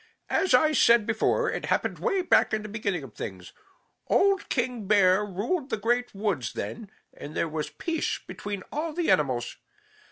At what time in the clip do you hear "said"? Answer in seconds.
0.71-1.05